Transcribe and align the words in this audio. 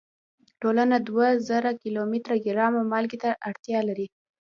ټولنه 0.61 0.95
دوه 1.07 1.27
زره 1.49 1.71
کیلو 1.81 2.03
ګرامه 2.45 2.81
مالګې 2.91 3.17
ته 3.23 3.29
اړتیا 3.49 3.79
لري. 3.89 4.07